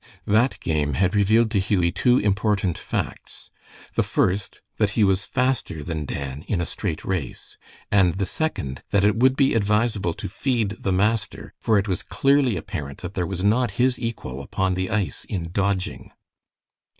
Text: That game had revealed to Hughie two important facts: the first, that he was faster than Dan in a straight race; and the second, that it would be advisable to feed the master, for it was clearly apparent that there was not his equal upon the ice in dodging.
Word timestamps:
That 0.25 0.59
game 0.61 0.95
had 0.95 1.13
revealed 1.13 1.51
to 1.51 1.59
Hughie 1.59 1.91
two 1.91 2.17
important 2.17 2.75
facts: 2.75 3.51
the 3.93 4.01
first, 4.01 4.59
that 4.77 4.89
he 4.97 5.03
was 5.03 5.27
faster 5.27 5.83
than 5.83 6.05
Dan 6.05 6.41
in 6.47 6.59
a 6.59 6.65
straight 6.65 7.05
race; 7.05 7.55
and 7.91 8.15
the 8.15 8.25
second, 8.25 8.81
that 8.89 9.05
it 9.05 9.17
would 9.17 9.35
be 9.35 9.53
advisable 9.53 10.15
to 10.15 10.27
feed 10.27 10.71
the 10.81 10.91
master, 10.91 11.53
for 11.59 11.77
it 11.77 11.87
was 11.87 12.01
clearly 12.01 12.57
apparent 12.57 13.01
that 13.03 13.13
there 13.13 13.27
was 13.27 13.43
not 13.43 13.69
his 13.77 13.99
equal 13.99 14.41
upon 14.41 14.73
the 14.73 14.89
ice 14.89 15.23
in 15.25 15.51
dodging. 15.51 16.11